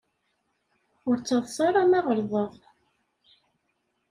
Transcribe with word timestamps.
Ur 1.07 1.15
ttaḍsa 1.17 1.61
ara 1.67 1.81
ma 1.91 1.99
ɣelḍeɣ. 2.05 2.51